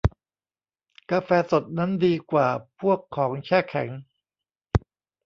[1.11, 2.47] กาแฟสดนั้นดีกว่า
[2.79, 3.89] พวกของแช่แข็ง